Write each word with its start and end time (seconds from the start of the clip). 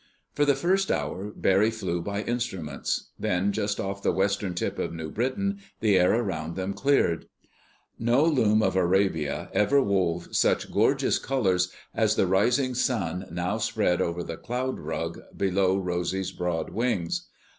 For 0.33 0.45
the 0.45 0.55
first 0.55 0.89
hour 0.91 1.25
Barry 1.29 1.69
flew 1.69 2.01
by 2.01 2.23
instruments. 2.23 3.11
Then, 3.19 3.51
just 3.51 3.79
off 3.79 4.01
the 4.01 4.11
western 4.11 4.55
tip 4.55 4.79
of 4.79 4.91
New 4.95 5.11
Britain, 5.11 5.59
the 5.79 5.95
air 5.99 6.15
about 6.19 6.55
them 6.55 6.73
cleared. 6.73 7.27
No 7.99 8.23
loom 8.25 8.63
of 8.63 8.75
Arabia 8.75 9.51
ever 9.53 9.79
wove 9.79 10.35
such 10.35 10.71
gorgeous 10.71 11.19
colors 11.19 11.71
as 11.93 12.15
the 12.15 12.25
rising 12.25 12.73
sun 12.73 13.27
now 13.31 13.59
spread 13.59 14.01
over 14.01 14.23
the 14.23 14.37
cloud 14.37 14.79
rug 14.79 15.19
below 15.37 15.77
Rosy's 15.77 16.31
broad 16.31 16.71
wings. 16.71 17.27